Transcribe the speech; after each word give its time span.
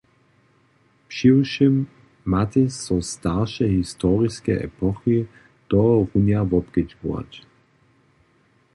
Přiwšěm 1.07 1.87
matej 2.33 2.67
so 2.83 2.97
starše 3.13 3.65
historiske 3.77 4.53
epochi 4.67 5.15
tohorunja 5.71 6.39
wobkedźbować. 6.51 7.31